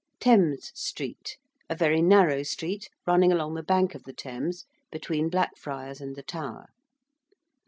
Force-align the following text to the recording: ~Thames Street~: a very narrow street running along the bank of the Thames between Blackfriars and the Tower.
~Thames 0.19 0.71
Street~: 0.73 1.37
a 1.69 1.75
very 1.75 2.01
narrow 2.01 2.41
street 2.41 2.89
running 3.05 3.31
along 3.31 3.53
the 3.53 3.61
bank 3.61 3.93
of 3.93 4.01
the 4.01 4.13
Thames 4.13 4.65
between 4.91 5.29
Blackfriars 5.29 6.01
and 6.01 6.15
the 6.15 6.23
Tower. 6.23 6.69